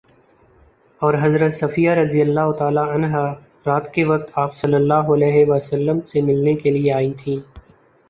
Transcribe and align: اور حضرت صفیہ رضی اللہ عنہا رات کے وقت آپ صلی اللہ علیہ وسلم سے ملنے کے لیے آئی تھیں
اور 1.01 1.13
حضرت 1.21 1.53
صفیہ 1.53 1.91
رضی 1.91 2.21
اللہ 2.21 2.63
عنہا 2.95 3.23
رات 3.67 3.93
کے 3.93 4.05
وقت 4.05 4.31
آپ 4.37 4.55
صلی 4.55 4.75
اللہ 4.75 5.13
علیہ 5.13 5.45
وسلم 5.47 6.01
سے 6.07 6.21
ملنے 6.21 6.53
کے 6.55 6.71
لیے 6.71 6.93
آئی 6.93 7.13
تھیں 7.13 7.37